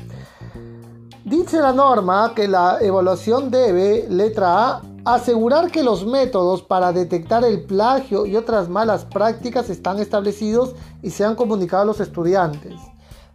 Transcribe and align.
Dice 1.23 1.59
la 1.59 1.73
norma 1.73 2.31
que 2.36 2.48
la 2.48 2.78
evaluación 2.80 3.52
debe, 3.52 4.08
letra 4.09 4.70
A, 4.70 4.81
asegurar 5.03 5.72
que 5.72 5.84
los 5.84 6.06
métodos 6.06 6.62
para 6.62 6.94
detectar 6.94 7.44
el 7.44 7.64
plagio 7.64 8.25
y 8.25 8.36
otras 8.36 8.70
malas 8.70 9.06
prácticas 9.06 9.70
están 9.70 10.00
establecidos 10.00 10.75
y 11.02 11.09
se 11.09 11.25
han 11.25 11.36
comunicado 11.36 11.84
a 11.84 11.86
los 11.86 12.00
estudiantes. 12.00 12.73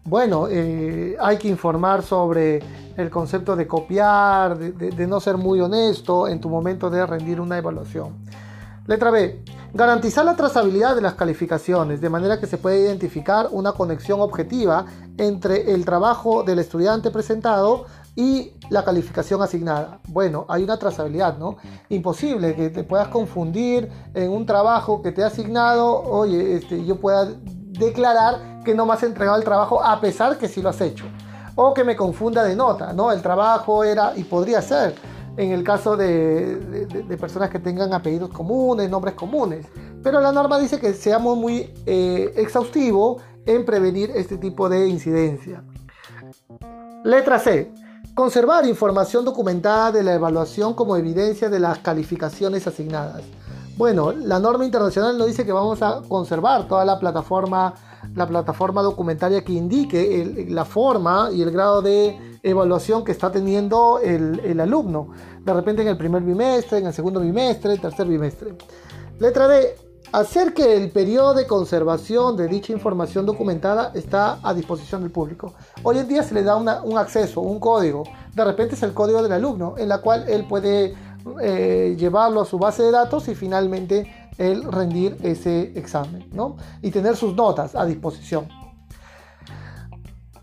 Bueno, 0.05 0.49
eh, 0.51 1.17
hay 1.21 1.37
que 1.39 1.49
informar 1.49 2.03
sobre 2.03 2.61
el 2.97 3.09
concepto 3.09 3.55
de 3.57 3.67
copiar, 3.67 4.59
de, 4.59 5.07
no 5.07 5.21
ser 5.21 5.37
muy 5.37 5.61
honesto 5.61 6.29
en 6.29 6.41
tu 6.41 6.49
momento 6.49 6.91
de 6.91 7.07
rendir 7.07 7.41
una 7.41 7.59
evaluación. 7.59 8.15
Letra 8.87 9.11
B. 9.11 9.45
Garantizar 9.75 10.25
la 10.25 10.37
trazabilidad 10.37 10.97
de 10.97 11.01
las 11.01 11.15
calificaciones, 11.15 12.01
de 12.01 12.11
manera 12.11 12.41
que 12.41 12.47
se 12.47 12.59
pueda 12.59 12.77
identificar 12.77 13.49
una 13.53 13.73
conexión 13.73 14.21
objetiva 14.21 14.87
entre 15.17 15.73
el 15.73 15.85
trabajo 15.85 16.43
del 16.43 16.59
estudiante 16.59 17.11
presentado 17.11 17.87
y 18.17 18.53
la 18.69 18.85
calificación 18.85 19.41
asignada. 19.41 20.01
Bueno, 20.09 20.45
hay 20.49 20.65
una 20.65 20.79
trazabilidad, 20.79 21.39
¿no? 21.39 21.57
Imposible 21.89 22.55
que 22.55 22.71
te 22.71 22.85
puedas 22.85 23.09
confundir 23.09 23.89
en 24.13 24.31
un 24.31 24.45
trabajo 24.45 25.01
que 25.01 25.13
te 25.13 25.23
ha 25.23 25.29
asignado, 25.29 26.03
oye, 26.03 26.57
este, 26.57 26.85
yo 26.85 26.97
pueda 26.97 27.29
declarar 27.35 28.63
que 28.65 28.75
no 28.75 28.85
me 28.85 28.93
has 28.93 29.03
entregado 29.05 29.39
el 29.39 29.45
trabajo 29.45 29.83
a 29.83 30.01
pesar 30.01 30.37
que 30.37 30.49
sí 30.49 30.61
lo 30.61 30.69
has 30.69 30.81
hecho. 30.81 31.05
O 31.55 31.73
que 31.73 31.85
me 31.85 31.97
confunda 31.97 32.43
de 32.45 32.57
nota, 32.57 32.93
¿no? 32.93 33.13
El 33.13 33.23
trabajo 33.23 33.85
era, 33.85 34.13
y 34.17 34.25
podría 34.25 34.61
ser, 34.61 34.95
en 35.37 35.53
el 35.53 35.65
caso 35.65 35.97
de, 35.97 37.17
personas 37.19 37.51
que 37.51 37.59
tengan 37.59 37.93
apellidos 37.93 38.31
comunes, 38.31 38.91
nombres 38.91 39.15
comunes. 39.15 39.67
Pero 40.03 40.21
la 40.21 40.33
norma 40.33 40.59
dice 40.59 40.79
que 40.79 40.93
seamos 40.95 41.37
muy 41.37 41.73
eh, 41.87 42.33
exhaustivos 42.37 43.23
en 43.47 43.65
prevenir 43.65 44.11
este 44.15 44.37
tipo 44.37 44.69
de 44.69 44.89
incidencia. 44.89 45.65
Letra 47.05 47.39
C. 47.39 47.73
Conservar 48.15 48.67
información 48.67 49.25
documentada 49.25 49.91
de 49.91 50.03
la 50.03 50.15
evaluación 50.15 50.75
como 50.75 50.97
evidencia 50.97 51.49
de 51.49 51.59
las 51.59 51.79
calificaciones 51.79 52.67
asignadas. 52.67 53.23
Bueno, 53.77 54.13
la 54.13 54.39
norma 54.39 54.67
internacional 54.67 55.17
nos 55.17 55.29
dice 55.29 55.47
que 55.47 55.53
vamos 55.53 55.81
a 55.81 56.03
conservar 56.07 56.69
toda 56.69 56.85
la 56.85 56.99
plataforma, 56.99 57.73
la 58.15 58.27
plataforma 58.27 58.83
documentaria 58.83 59.43
que 59.43 59.53
indique 59.55 60.47
la 60.51 60.67
forma 60.67 61.31
y 61.33 61.41
el 61.41 61.51
grado 61.51 61.81
de 61.81 62.32
evaluación 62.43 63.05
que 63.05 63.13
está 63.13 63.31
teniendo 63.31 63.99
el, 64.01 64.61
alumno. 64.61 65.09
De 65.41 65.53
repente 65.53 65.83
en 65.83 65.89
el 65.89 65.97
primer 65.97 66.23
bimestre, 66.23 66.79
en 66.79 66.87
el 66.87 66.93
segundo 66.93 67.21
bimestre, 67.21 67.79
tercer 67.79 68.07
bimestre. 68.07 68.55
Letra 69.19 69.49
D. 69.49 69.77
Hacer 70.13 70.53
que 70.53 70.77
el 70.77 70.91
periodo 70.91 71.33
de 71.33 71.47
conservación 71.47 72.37
de 72.37 72.47
dicha 72.47 72.71
información 72.75 73.25
documentada 73.25 73.93
está 73.95 74.41
a 74.43 74.53
disposición 74.53 75.01
del 75.01 75.11
público. 75.11 75.55
Hoy 75.83 75.97
en 75.97 76.09
día 76.09 76.23
se 76.23 76.35
le 76.35 76.43
da 76.43 76.57
un 76.57 76.99
acceso, 76.99 77.41
un 77.41 77.59
código. 77.59 78.05
De 78.35 78.45
repente 78.45 78.75
es 78.75 78.83
el 78.83 78.93
código 78.93 79.23
del 79.23 79.33
alumno, 79.33 79.75
en 79.79 79.89
la 79.89 80.03
cual 80.03 80.29
él 80.29 80.45
puede 80.47 80.95
eh, 81.41 81.97
llevarlo 81.99 82.43
a 82.43 82.45
su 82.45 82.59
base 82.59 82.83
de 82.83 82.91
datos 82.91 83.27
y 83.29 83.35
finalmente 83.35 84.31
él 84.37 84.65
rendir 84.65 85.17
ese 85.23 85.73
examen, 85.79 86.29
¿no? 86.33 86.57
Y 86.83 86.91
tener 86.91 87.17
sus 87.17 87.35
notas 87.35 87.75
a 87.75 87.87
disposición. 87.87 88.49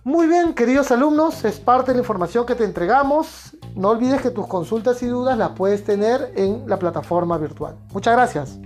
Muy 0.09 0.25
bien, 0.25 0.55
queridos 0.55 0.89
alumnos, 0.89 1.45
es 1.45 1.59
parte 1.59 1.91
de 1.91 1.97
la 1.97 2.01
información 2.01 2.43
que 2.43 2.55
te 2.55 2.63
entregamos. 2.63 3.55
No 3.75 3.89
olvides 3.89 4.23
que 4.23 4.31
tus 4.31 4.47
consultas 4.47 5.03
y 5.03 5.05
dudas 5.05 5.37
las 5.37 5.51
puedes 5.51 5.83
tener 5.83 6.33
en 6.35 6.67
la 6.67 6.79
plataforma 6.79 7.37
virtual. 7.37 7.75
Muchas 7.93 8.15
gracias. 8.15 8.57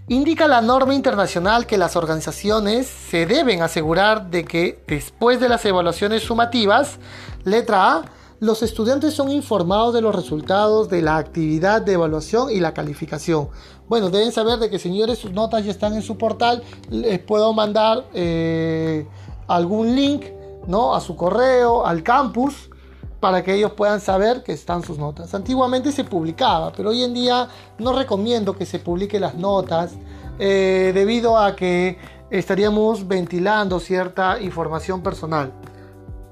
Indica 0.09 0.47
la 0.47 0.62
norma 0.62 0.96
internacional 0.96 1.68
que 1.68 1.78
las 1.78 1.96
organizaciones 1.96 2.88
se 2.88 3.28
deben 3.28 3.62
asegurar 3.62 4.31
de 4.31 4.44
que 4.44 4.84
después 4.88 5.40
de 5.40 5.47
las 5.47 5.64
evaluaciones 5.66 6.24
sumativas, 6.24 6.97
letra 7.44 7.94
A, 7.94 8.06
los 8.40 8.64
estudiantes 8.64 9.14
son 9.14 9.30
informados 9.30 9.94
de 9.94 10.02
los 10.02 10.16
resultados 10.16 10.90
de 10.90 11.03
la 11.03 11.18
actividad 11.18 11.84
de 11.84 11.94
evaluación 11.94 12.50
y 12.50 12.59
la 12.59 12.74
calificación. 12.74 13.50
Bueno, 13.88 14.09
deben 14.09 14.31
saber 14.31 14.58
de 14.58 14.72
que 14.72 14.80
señores 14.80 15.19
sus 15.19 15.31
notas 15.31 15.64
ya 15.64 15.69
están 15.69 15.94
en 15.94 16.02
su 16.02 16.18
portal. 16.18 16.64
Les 16.90 17.19
puedo 17.19 17.53
mandar 17.53 18.06
eh, 18.16 19.06
algún 19.48 19.96
link 19.96 20.25
¿no? 20.66 20.96
a 20.96 21.02
su 21.02 21.16
correo, 21.16 21.86
al 21.86 22.02
campus 22.02 22.72
para 23.19 23.44
que 23.44 23.53
ellos 23.53 23.74
puedan 23.74 24.00
saber 24.00 24.44
que 24.44 24.53
están 24.53 24.84
sus 24.84 24.97
notas. 24.97 25.34
Antiguamente 25.34 25.91
se 25.91 26.03
publicaba, 26.03 26.72
pero 26.72 26.90
hoy 26.90 27.03
en 27.03 27.13
día 27.13 27.47
no 27.78 27.94
recomiendo 27.94 28.56
que 28.56 28.66
se 28.66 28.80
publique 28.80 29.19
las 29.19 29.35
notas 29.35 29.94
eh, 30.40 30.91
debido 30.94 31.38
a 31.38 31.56
que 31.56 31.97
estaríamos 32.30 33.07
ventilando 33.07 33.80
cierta 33.80 34.40
información 34.40 35.02
personal. 35.02 35.52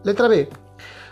Letra 0.03 0.27
B. 0.27 0.49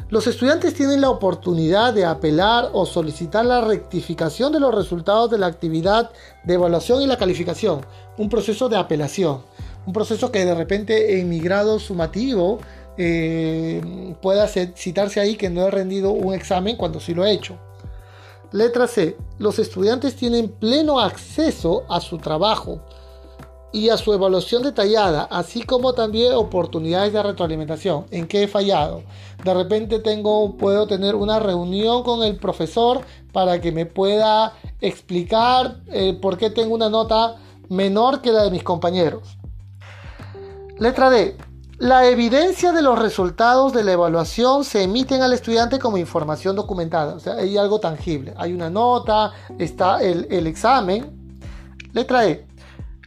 Los 0.09 0.27
estudiantes 0.27 0.75
tienen 0.75 1.01
la 1.01 1.09
oportunidad 1.09 1.91
de 1.91 2.05
apelar 2.05 2.69
o 2.73 2.85
solicitar 2.85 3.43
la 3.43 3.61
rectificación 3.61 4.53
de 4.53 4.59
los 4.59 4.73
resultados 4.73 5.31
de 5.31 5.39
la 5.39 5.47
actividad 5.47 6.11
de 6.43 6.53
evaluación 6.53 7.01
y 7.01 7.07
la 7.07 7.17
calificación. 7.17 7.81
Un 8.17 8.29
proceso 8.29 8.69
de 8.69 8.77
apelación. 8.77 9.41
Un 9.87 9.93
proceso 9.93 10.31
que 10.31 10.45
de 10.45 10.53
repente 10.53 11.19
en 11.19 11.27
mi 11.27 11.39
grado 11.39 11.79
sumativo 11.79 12.59
eh, 12.97 14.15
pueda 14.21 14.47
citarse 14.47 15.19
ahí 15.19 15.35
que 15.35 15.49
no 15.49 15.67
he 15.67 15.71
rendido 15.71 16.11
un 16.11 16.33
examen 16.33 16.77
cuando 16.77 16.99
sí 16.99 17.13
lo 17.13 17.25
he 17.25 17.31
hecho. 17.31 17.57
Letra 18.51 18.87
C. 18.87 19.17
Los 19.37 19.59
estudiantes 19.59 20.15
tienen 20.15 20.49
pleno 20.49 20.99
acceso 20.99 21.83
a 21.89 21.99
su 21.99 22.17
trabajo 22.19 22.79
y 23.73 23.89
a 23.89 23.97
su 23.97 24.13
evaluación 24.13 24.63
detallada, 24.63 25.27
así 25.29 25.63
como 25.63 25.91
también 25.91 26.31
oportunidades 26.33 27.11
de 27.11 27.21
retroalimentación. 27.21 28.05
¿En 28.11 28.25
qué 28.25 28.43
he 28.43 28.47
fallado? 28.47 29.03
De 29.43 29.53
repente 29.53 29.99
tengo, 29.99 30.55
puedo 30.55 30.87
tener 30.87 31.15
una 31.15 31.39
reunión 31.39 32.03
con 32.03 32.23
el 32.23 32.37
profesor 32.37 33.01
para 33.33 33.59
que 33.59 33.73
me 33.73 33.85
pueda 33.85 34.53
explicar 34.79 35.81
eh, 35.91 36.17
por 36.21 36.37
qué 36.37 36.49
tengo 36.49 36.73
una 36.73 36.89
nota 36.89 37.35
menor 37.67 38.21
que 38.21 38.31
la 38.31 38.43
de 38.43 38.51
mis 38.51 38.63
compañeros. 38.63 39.37
Letra 40.79 41.09
D 41.09 41.35
La 41.77 42.07
evidencia 42.07 42.71
de 42.71 42.81
los 42.81 42.97
resultados 42.97 43.73
de 43.73 43.83
la 43.83 43.91
evaluación 43.91 44.63
se 44.63 44.83
emiten 44.83 45.21
al 45.21 45.33
estudiante 45.33 45.77
como 45.77 45.97
información 45.97 46.55
documentada. 46.55 47.15
O 47.15 47.19
sea, 47.19 47.33
hay 47.33 47.57
algo 47.57 47.81
tangible. 47.81 48.33
Hay 48.37 48.53
una 48.53 48.69
nota, 48.69 49.33
está 49.59 50.01
el, 50.01 50.47
examen. 50.47 51.37
Letra 51.91 52.27
E. 52.27 52.47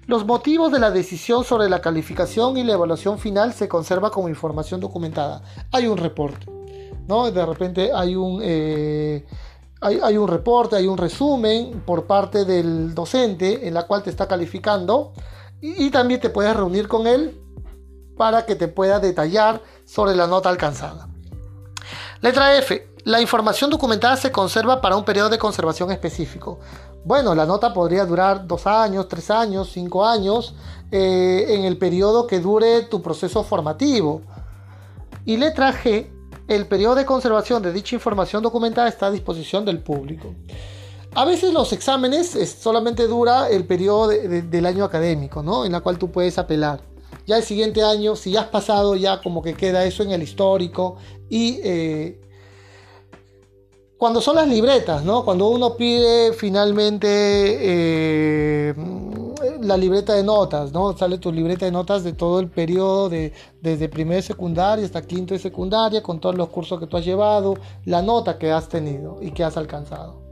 Los 0.06 0.26
motivos 0.26 0.70
de 0.70 0.80
la 0.80 0.90
decisión 0.90 1.44
sobre 1.44 1.70
la 1.70 1.80
calificación 1.80 2.58
y 2.58 2.64
la 2.64 2.74
evaluación 2.74 3.18
final 3.18 3.54
se 3.54 3.68
conserva 3.68 4.10
como 4.10 4.28
información 4.28 4.80
documentada. 4.80 5.42
Hay 5.72 5.86
un 5.86 5.96
reporte, 5.96 6.46
¿no? 7.06 7.30
De 7.30 7.46
repente 7.46 7.90
hay 7.94 8.16
un, 8.16 8.40
eh, 8.42 9.24
hay, 9.80 10.16
un 10.18 10.28
reporte, 10.28 10.76
hay 10.76 10.86
un 10.86 10.98
resumen 10.98 11.82
por 11.86 12.06
parte 12.06 12.44
del 12.44 12.94
docente 12.94 13.66
en 13.66 13.72
la 13.72 13.86
cual 13.86 14.02
te 14.02 14.10
está 14.10 14.28
calificando 14.28 15.12
y 15.60 15.90
también 15.90 16.20
te 16.20 16.30
puedes 16.30 16.54
reunir 16.54 16.86
con 16.86 17.06
él 17.06 17.47
para 18.18 18.44
que 18.44 18.56
te 18.56 18.68
pueda 18.68 19.00
detallar 19.00 19.62
sobre 19.86 20.14
la 20.14 20.26
nota 20.26 20.50
alcanzada. 20.50 21.08
Letra 22.20 22.58
F. 22.58 22.86
La 23.04 23.22
información 23.22 23.70
documentada 23.70 24.18
se 24.18 24.30
conserva 24.30 24.82
para 24.82 24.96
un 24.96 25.04
periodo 25.04 25.30
de 25.30 25.38
conservación 25.38 25.90
específico. 25.90 26.58
Bueno, 27.04 27.34
la 27.34 27.46
nota 27.46 27.72
podría 27.72 28.04
durar 28.04 28.46
dos 28.46 28.66
años, 28.66 29.08
tres 29.08 29.30
años, 29.30 29.70
cinco 29.72 30.04
años, 30.04 30.54
eh, 30.90 31.46
en 31.48 31.64
el 31.64 31.78
periodo 31.78 32.26
que 32.26 32.40
dure 32.40 32.82
tu 32.82 33.00
proceso 33.00 33.44
formativo. 33.44 34.20
Y 35.24 35.38
letra 35.38 35.72
G, 35.72 36.10
el 36.48 36.66
periodo 36.66 36.96
de 36.96 37.06
conservación 37.06 37.62
de 37.62 37.72
dicha 37.72 37.94
información 37.94 38.42
documentada 38.42 38.88
está 38.88 39.06
a 39.06 39.10
disposición 39.10 39.64
del 39.64 39.80
público. 39.80 40.34
A 41.14 41.24
veces 41.24 41.54
los 41.54 41.72
exámenes 41.72 42.36
solamente 42.60 43.06
dura 43.06 43.48
el 43.48 43.64
periodo 43.64 44.08
del 44.08 44.66
año 44.66 44.84
académico, 44.84 45.42
¿no? 45.42 45.64
En 45.64 45.72
la 45.72 45.80
cual 45.80 45.98
tú 45.98 46.10
puedes 46.10 46.36
apelar. 46.36 46.80
Ya 47.28 47.36
el 47.36 47.42
siguiente 47.42 47.82
año, 47.82 48.16
si 48.16 48.30
ya 48.30 48.40
has 48.40 48.46
pasado, 48.46 48.96
ya 48.96 49.20
como 49.20 49.42
que 49.42 49.52
queda 49.52 49.84
eso 49.84 50.02
en 50.02 50.12
el 50.12 50.22
histórico 50.22 50.96
y 51.28 51.60
eh, 51.62 52.18
cuando 53.98 54.22
son 54.22 54.36
las 54.36 54.48
libretas, 54.48 55.04
¿no? 55.04 55.26
Cuando 55.26 55.48
uno 55.48 55.76
pide 55.76 56.32
finalmente 56.32 57.06
eh, 57.10 58.74
la 59.60 59.76
libreta 59.76 60.14
de 60.14 60.22
notas, 60.22 60.72
¿no? 60.72 60.96
Sale 60.96 61.18
tu 61.18 61.30
libreta 61.30 61.66
de 61.66 61.70
notas 61.70 62.02
de 62.02 62.14
todo 62.14 62.40
el 62.40 62.48
periodo 62.48 63.10
de, 63.10 63.34
desde 63.60 63.90
primero 63.90 64.16
de 64.16 64.22
secundaria 64.22 64.86
hasta 64.86 65.02
quinto 65.02 65.34
de 65.34 65.40
secundaria, 65.40 66.02
con 66.02 66.20
todos 66.20 66.34
los 66.34 66.48
cursos 66.48 66.80
que 66.80 66.86
tú 66.86 66.96
has 66.96 67.04
llevado, 67.04 67.58
la 67.84 68.00
nota 68.00 68.38
que 68.38 68.50
has 68.50 68.70
tenido 68.70 69.18
y 69.20 69.32
que 69.32 69.44
has 69.44 69.58
alcanzado. 69.58 70.22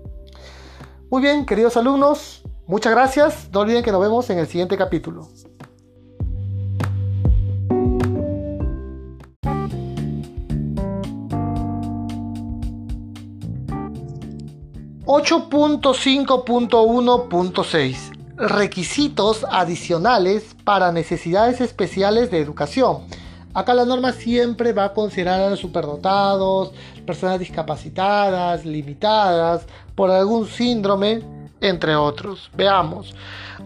Muy 1.11 1.21
bien, 1.21 1.45
queridos 1.45 1.77
alumnos, 1.77 2.43
muchas 2.67 2.93
gracias. 2.93 3.51
No 3.53 3.61
olviden 3.61 3.85
que 3.85 3.93
nos 3.93 4.01
vemos 4.01 4.31
en 4.31 4.39
el 4.39 4.47
siguiente 4.47 4.79
capítulo. 4.79 5.29
8.5.1.6 15.07 17.97
Requisitos 18.37 19.47
adicionales 19.49 20.57
para 20.65 20.91
necesidades 20.91 21.61
especiales 21.61 22.33
de 22.33 22.41
educación. 22.41 23.03
Acá 23.55 23.73
la 23.73 23.85
norma 23.85 24.11
siempre 24.13 24.73
va 24.73 24.87
a 24.87 24.93
considerar 24.93 25.41
a 25.41 25.51
los 25.51 25.61
superdotados, 25.61 26.73
personas 27.07 27.39
discapacitadas, 27.39 28.67
limitadas 28.67 29.65
por 29.95 30.11
algún 30.11 30.49
síndrome, 30.49 31.23
entre 31.61 31.95
otros. 31.95 32.51
Veamos. 32.57 33.15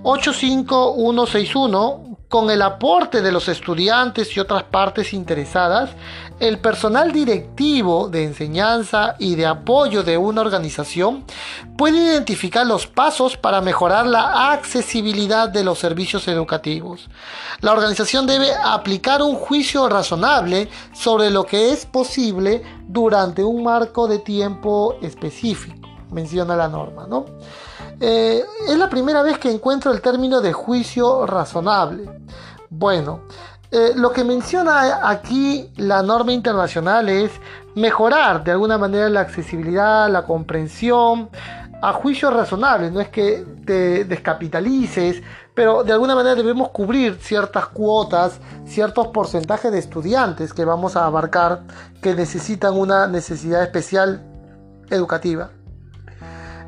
85161 0.02 2.09
con 2.30 2.48
el 2.48 2.62
aporte 2.62 3.22
de 3.22 3.32
los 3.32 3.48
estudiantes 3.48 4.36
y 4.36 4.40
otras 4.40 4.62
partes 4.62 5.12
interesadas, 5.12 5.90
el 6.38 6.60
personal 6.60 7.10
directivo 7.10 8.08
de 8.08 8.22
enseñanza 8.22 9.16
y 9.18 9.34
de 9.34 9.46
apoyo 9.46 10.04
de 10.04 10.16
una 10.16 10.40
organización 10.40 11.24
puede 11.76 11.98
identificar 11.98 12.64
los 12.64 12.86
pasos 12.86 13.36
para 13.36 13.60
mejorar 13.60 14.06
la 14.06 14.52
accesibilidad 14.52 15.48
de 15.48 15.64
los 15.64 15.80
servicios 15.80 16.28
educativos. 16.28 17.10
La 17.62 17.72
organización 17.72 18.28
debe 18.28 18.54
aplicar 18.54 19.22
un 19.22 19.34
juicio 19.34 19.88
razonable 19.88 20.68
sobre 20.92 21.30
lo 21.30 21.44
que 21.44 21.72
es 21.72 21.84
posible 21.84 22.62
durante 22.86 23.42
un 23.42 23.64
marco 23.64 24.06
de 24.06 24.20
tiempo 24.20 24.96
específico, 25.02 25.88
menciona 26.12 26.54
la 26.54 26.68
norma, 26.68 27.08
¿no? 27.08 27.26
Eh, 28.00 28.42
es 28.66 28.78
la 28.78 28.88
primera 28.88 29.22
vez 29.22 29.38
que 29.38 29.50
encuentro 29.50 29.92
el 29.92 30.00
término 30.00 30.40
de 30.40 30.54
juicio 30.54 31.26
razonable. 31.26 32.10
Bueno, 32.70 33.20
eh, 33.70 33.92
lo 33.94 34.10
que 34.10 34.24
menciona 34.24 35.08
aquí 35.08 35.70
la 35.76 36.02
norma 36.02 36.32
internacional 36.32 37.08
es 37.10 37.30
mejorar 37.74 38.42
de 38.42 38.52
alguna 38.52 38.78
manera 38.78 39.08
la 39.10 39.20
accesibilidad, 39.20 40.10
la 40.10 40.24
comprensión, 40.24 41.28
a 41.82 41.92
juicio 41.92 42.30
razonable, 42.30 42.90
no 42.90 43.00
es 43.00 43.08
que 43.08 43.44
te 43.64 44.04
descapitalices, 44.04 45.22
pero 45.54 45.82
de 45.82 45.92
alguna 45.92 46.14
manera 46.14 46.34
debemos 46.34 46.70
cubrir 46.70 47.18
ciertas 47.20 47.66
cuotas, 47.66 48.40
ciertos 48.66 49.08
porcentajes 49.08 49.70
de 49.72 49.78
estudiantes 49.78 50.52
que 50.52 50.64
vamos 50.64 50.96
a 50.96 51.06
abarcar 51.06 51.62
que 52.02 52.14
necesitan 52.14 52.76
una 52.76 53.06
necesidad 53.06 53.62
especial 53.62 54.22
educativa. 54.90 55.50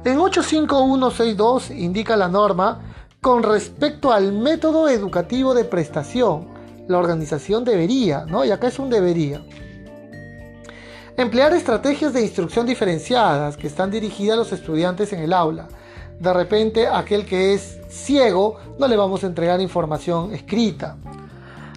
En 0.04 0.18
85162 0.18 1.70
indica 1.70 2.16
la 2.16 2.26
norma 2.26 2.80
con 3.20 3.44
respecto 3.44 4.10
al 4.10 4.32
método 4.32 4.88
educativo 4.88 5.54
de 5.54 5.64
prestación. 5.64 6.48
La 6.88 6.98
organización 6.98 7.64
debería, 7.64 8.24
¿no? 8.26 8.44
Y 8.44 8.50
acá 8.50 8.66
es 8.66 8.80
un 8.80 8.90
debería. 8.90 9.40
Emplear 11.16 11.54
estrategias 11.54 12.12
de 12.12 12.22
instrucción 12.22 12.66
diferenciadas 12.66 13.56
que 13.56 13.68
están 13.68 13.92
dirigidas 13.92 14.34
a 14.34 14.38
los 14.38 14.52
estudiantes 14.52 15.12
en 15.12 15.20
el 15.20 15.32
aula. 15.32 15.68
De 16.18 16.32
repente, 16.32 16.88
aquel 16.88 17.24
que 17.24 17.54
es 17.54 17.78
ciego 17.88 18.56
no 18.80 18.88
le 18.88 18.96
vamos 18.96 19.22
a 19.22 19.28
entregar 19.28 19.60
información 19.60 20.34
escrita. 20.34 20.96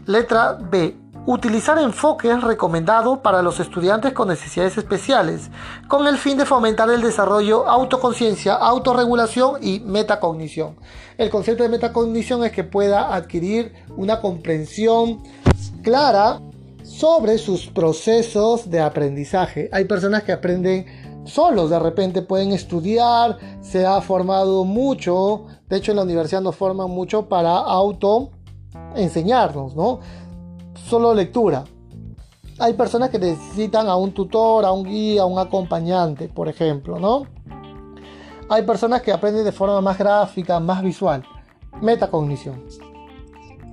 Letra 0.07 0.53
B. 0.53 0.95
Utilizar 1.27 1.79
enfoques 1.79 2.43
recomendados 2.43 3.17
para 3.17 3.41
los 3.41 3.59
estudiantes 3.59 4.13
con 4.13 4.27
necesidades 4.27 4.77
especiales, 4.77 5.49
con 5.87 6.05
el 6.05 6.19
fin 6.19 6.37
de 6.37 6.45
fomentar 6.45 6.87
el 6.91 7.01
desarrollo, 7.01 7.67
autoconciencia, 7.67 8.53
autorregulación 8.53 9.55
y 9.59 9.79
metacognición. 9.79 10.75
El 11.17 11.31
concepto 11.31 11.63
de 11.63 11.69
metacognición 11.69 12.43
es 12.43 12.51
que 12.51 12.63
pueda 12.63 13.15
adquirir 13.15 13.73
una 13.97 14.21
comprensión 14.21 15.23
clara 15.81 16.41
sobre 16.83 17.39
sus 17.39 17.65
procesos 17.65 18.69
de 18.69 18.81
aprendizaje. 18.81 19.67
Hay 19.71 19.85
personas 19.85 20.21
que 20.21 20.31
aprenden 20.31 20.85
solos, 21.25 21.71
de 21.71 21.79
repente 21.79 22.21
pueden 22.21 22.51
estudiar, 22.51 23.39
se 23.61 23.83
ha 23.83 23.99
formado 24.01 24.63
mucho, 24.63 25.47
de 25.67 25.77
hecho 25.77 25.91
en 25.91 25.97
la 25.97 26.03
universidad 26.03 26.41
nos 26.41 26.55
forman 26.55 26.91
mucho 26.91 27.27
para 27.27 27.57
auto 27.57 28.29
enseñarnos, 28.95 29.75
¿no? 29.75 29.99
Solo 30.75 31.13
lectura. 31.13 31.63
Hay 32.59 32.73
personas 32.73 33.09
que 33.09 33.19
necesitan 33.19 33.87
a 33.87 33.95
un 33.95 34.13
tutor, 34.13 34.65
a 34.65 34.71
un 34.71 34.83
guía, 34.83 35.23
a 35.23 35.25
un 35.25 35.39
acompañante, 35.39 36.29
por 36.29 36.47
ejemplo, 36.47 36.99
¿no? 36.99 37.25
Hay 38.47 38.61
personas 38.63 39.01
que 39.01 39.11
aprenden 39.11 39.43
de 39.43 39.51
forma 39.51 39.81
más 39.81 39.97
gráfica, 39.97 40.59
más 40.59 40.81
visual. 40.81 41.23
Metacognición. 41.81 42.63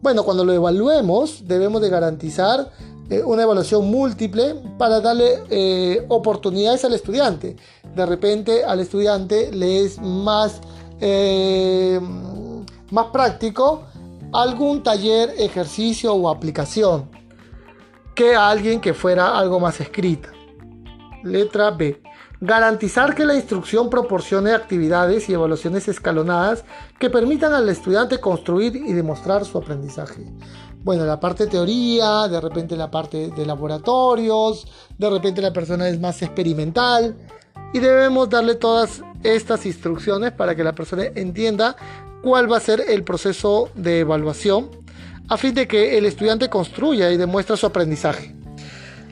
Bueno, 0.02 0.24
cuando 0.24 0.44
lo 0.44 0.52
evaluemos 0.52 1.46
debemos 1.46 1.80
de 1.80 1.88
garantizar 1.88 2.72
eh, 3.08 3.22
una 3.22 3.44
evaluación 3.44 3.90
múltiple 3.90 4.56
para 4.76 5.00
darle 5.00 5.44
eh, 5.50 6.04
oportunidades 6.08 6.84
al 6.84 6.94
estudiante. 6.94 7.56
De 7.94 8.06
repente 8.06 8.64
al 8.64 8.80
estudiante 8.80 9.52
le 9.52 9.84
es 9.84 10.00
más, 10.00 10.60
eh, 11.00 12.00
más 12.90 13.06
práctico 13.12 13.84
algún 14.32 14.82
taller, 14.82 15.32
ejercicio 15.38 16.12
o 16.12 16.28
aplicación 16.28 17.08
que 18.16 18.34
a 18.34 18.48
alguien 18.48 18.80
que 18.80 18.94
fuera 18.94 19.38
algo 19.38 19.60
más 19.60 19.80
escrita. 19.80 20.33
Letra 21.24 21.70
B. 21.70 22.00
Garantizar 22.40 23.14
que 23.14 23.24
la 23.24 23.34
instrucción 23.34 23.90
proporcione 23.90 24.52
actividades 24.52 25.28
y 25.28 25.32
evaluaciones 25.32 25.88
escalonadas 25.88 26.64
que 26.98 27.10
permitan 27.10 27.52
al 27.52 27.68
estudiante 27.68 28.20
construir 28.20 28.76
y 28.76 28.92
demostrar 28.92 29.44
su 29.44 29.58
aprendizaje 29.58 30.24
bueno, 30.84 31.06
la 31.06 31.18
parte 31.18 31.46
teoría, 31.46 32.28
de 32.28 32.40
repente 32.42 32.76
la 32.76 32.90
parte 32.90 33.30
de 33.30 33.46
laboratorios, 33.46 34.66
de 34.98 35.08
repente 35.08 35.40
la 35.40 35.52
persona 35.52 35.88
es 35.88 35.98
más 35.98 36.20
experimental 36.20 37.16
y 37.72 37.78
debemos 37.78 38.28
darle 38.28 38.54
todas 38.54 39.02
estas 39.22 39.64
instrucciones 39.64 40.32
para 40.32 40.54
que 40.54 40.62
la 40.62 40.74
persona 40.74 41.04
entienda 41.14 41.74
cuál 42.22 42.52
va 42.52 42.58
a 42.58 42.60
ser 42.60 42.82
el 42.86 43.02
proceso 43.02 43.70
de 43.74 44.00
evaluación 44.00 44.68
a 45.28 45.38
fin 45.38 45.54
de 45.54 45.66
que 45.66 45.96
el 45.96 46.04
estudiante 46.04 46.50
construya 46.50 47.10
y 47.10 47.16
demuestre 47.16 47.56
su 47.56 47.64
aprendizaje. 47.64 48.34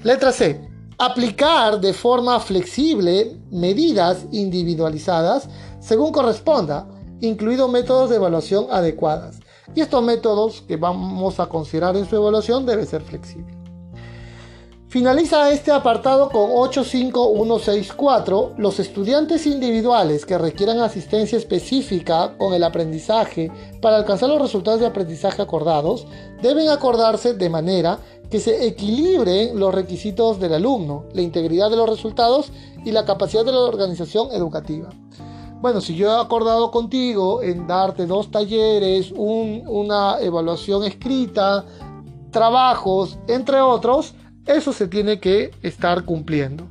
Letra 0.04 0.30
C. 0.30 0.71
Aplicar 0.98 1.80
de 1.80 1.92
forma 1.92 2.38
flexible 2.40 3.36
medidas 3.50 4.26
individualizadas 4.30 5.48
según 5.80 6.12
corresponda, 6.12 6.86
incluidos 7.20 7.70
métodos 7.70 8.10
de 8.10 8.16
evaluación 8.16 8.66
adecuadas 8.70 9.40
y 9.74 9.80
estos 9.80 10.02
métodos 10.02 10.62
que 10.62 10.76
vamos 10.76 11.40
a 11.40 11.46
considerar 11.46 11.96
en 11.96 12.08
su 12.08 12.16
evaluación 12.16 12.66
debe 12.66 12.86
ser 12.86 13.02
flexible. 13.02 13.62
Finaliza 14.92 15.50
este 15.50 15.72
apartado 15.72 16.28
con 16.28 16.50
85164. 16.52 18.56
Los 18.58 18.78
estudiantes 18.78 19.46
individuales 19.46 20.26
que 20.26 20.36
requieran 20.36 20.80
asistencia 20.80 21.38
específica 21.38 22.36
con 22.36 22.52
el 22.52 22.62
aprendizaje 22.62 23.50
para 23.80 23.96
alcanzar 23.96 24.28
los 24.28 24.42
resultados 24.42 24.80
de 24.80 24.86
aprendizaje 24.86 25.40
acordados 25.40 26.06
deben 26.42 26.68
acordarse 26.68 27.32
de 27.32 27.48
manera 27.48 28.00
que 28.32 28.40
se 28.40 28.66
equilibren 28.66 29.60
los 29.60 29.74
requisitos 29.74 30.40
del 30.40 30.54
alumno, 30.54 31.04
la 31.12 31.20
integridad 31.20 31.68
de 31.68 31.76
los 31.76 31.86
resultados 31.86 32.50
y 32.82 32.90
la 32.90 33.04
capacidad 33.04 33.44
de 33.44 33.52
la 33.52 33.60
organización 33.60 34.32
educativa. 34.32 34.88
Bueno, 35.60 35.82
si 35.82 35.96
yo 35.96 36.08
he 36.08 36.18
acordado 36.18 36.70
contigo 36.70 37.42
en 37.42 37.66
darte 37.66 38.06
dos 38.06 38.30
talleres, 38.30 39.12
una 39.14 40.18
evaluación 40.22 40.82
escrita, 40.84 41.66
trabajos, 42.30 43.18
entre 43.28 43.60
otros, 43.60 44.14
eso 44.46 44.72
se 44.72 44.88
tiene 44.88 45.20
que 45.20 45.50
estar 45.60 46.06
cumpliendo. 46.06 46.64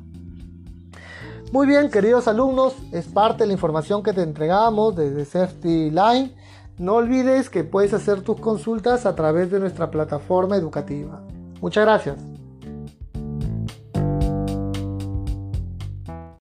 Muy 1.51 1.67
bien, 1.67 1.91
queridos 1.91 2.27
alumnos, 2.27 2.73
es 2.91 3.05
parte 3.05 3.43
de 3.43 3.47
la 3.47 3.53
información 3.53 4.01
que 4.01 4.13
te 4.13 4.23
entregamos 4.23 4.95
desde 4.95 5.25
Safety 5.25 5.91
Line. 5.91 6.33
No 6.79 6.95
olvides 6.95 7.51
que 7.51 7.63
puedes 7.63 7.93
hacer 7.93 8.23
tus 8.23 8.39
consultas 8.39 9.05
a 9.05 9.13
través 9.13 9.51
de 9.51 9.59
nuestra 9.59 9.91
plataforma 9.91 10.55
educativa. 10.55 11.21
Muchas 11.61 11.85
gracias. 11.85 12.30